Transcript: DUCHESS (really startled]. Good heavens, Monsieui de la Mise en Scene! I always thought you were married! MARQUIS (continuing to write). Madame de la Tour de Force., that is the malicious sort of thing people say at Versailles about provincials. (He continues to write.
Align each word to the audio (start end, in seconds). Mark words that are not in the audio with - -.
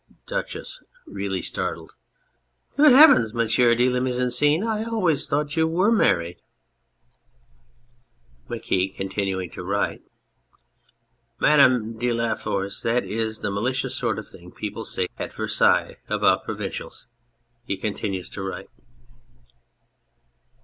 DUCHESS 0.25 0.81
(really 1.05 1.43
startled]. 1.43 1.91
Good 2.75 2.91
heavens, 2.91 3.33
Monsieui 3.35 3.75
de 3.77 3.87
la 3.87 3.99
Mise 3.99 4.17
en 4.19 4.31
Scene! 4.31 4.63
I 4.63 4.83
always 4.83 5.27
thought 5.27 5.55
you 5.55 5.67
were 5.67 5.91
married! 5.91 6.41
MARQUIS 8.47 8.95
(continuing 8.97 9.51
to 9.51 9.63
write). 9.63 10.01
Madame 11.39 11.99
de 11.99 12.11
la 12.13 12.29
Tour 12.29 12.33
de 12.35 12.41
Force., 12.41 12.81
that 12.81 13.03
is 13.03 13.41
the 13.41 13.51
malicious 13.51 13.95
sort 13.95 14.17
of 14.17 14.27
thing 14.27 14.51
people 14.51 14.83
say 14.83 15.05
at 15.19 15.33
Versailles 15.33 15.97
about 16.09 16.45
provincials. 16.45 17.05
(He 17.67 17.77
continues 17.77 18.27
to 18.31 18.41
write. 18.41 18.71